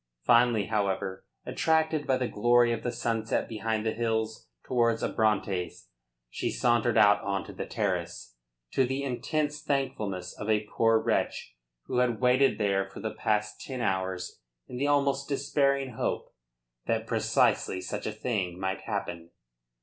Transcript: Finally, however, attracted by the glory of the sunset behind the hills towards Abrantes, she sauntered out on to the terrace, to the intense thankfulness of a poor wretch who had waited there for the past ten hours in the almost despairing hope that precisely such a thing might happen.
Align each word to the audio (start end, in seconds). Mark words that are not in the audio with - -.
Finally, 0.23 0.65
however, 0.65 1.27
attracted 1.45 2.07
by 2.07 2.17
the 2.17 2.27
glory 2.27 2.71
of 2.71 2.81
the 2.81 2.91
sunset 2.91 3.47
behind 3.47 3.85
the 3.85 3.93
hills 3.93 4.47
towards 4.63 5.03
Abrantes, 5.03 5.89
she 6.27 6.49
sauntered 6.49 6.97
out 6.97 7.21
on 7.21 7.45
to 7.45 7.53
the 7.53 7.67
terrace, 7.67 8.33
to 8.71 8.83
the 8.83 9.03
intense 9.03 9.61
thankfulness 9.61 10.33
of 10.35 10.49
a 10.49 10.61
poor 10.71 10.97
wretch 10.97 11.55
who 11.83 11.97
had 11.99 12.19
waited 12.19 12.57
there 12.57 12.89
for 12.89 12.99
the 12.99 13.13
past 13.13 13.61
ten 13.61 13.79
hours 13.79 14.39
in 14.67 14.77
the 14.77 14.87
almost 14.87 15.29
despairing 15.29 15.91
hope 15.91 16.33
that 16.87 17.05
precisely 17.05 17.79
such 17.79 18.07
a 18.07 18.11
thing 18.11 18.59
might 18.59 18.81
happen. 18.81 19.29